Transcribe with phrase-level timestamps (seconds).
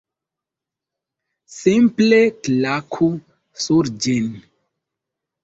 [1.55, 3.11] Simple klaku
[3.67, 4.35] sur ĝin